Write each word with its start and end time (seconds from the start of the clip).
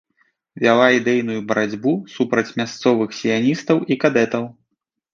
Вяла 0.63 0.87
ідэйную 0.99 1.37
барацьбу 1.51 1.93
супраць 2.15 2.47
мясцовых 2.59 3.09
сіяністаў 3.21 3.77
і 3.91 4.03
кадэтаў. 4.09 4.43